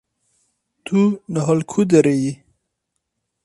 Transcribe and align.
Tu 0.85 0.99
niha 1.31 1.53
li 1.57 1.63
ku 1.71 1.79
derê 1.89 2.15
yî? 2.23 2.33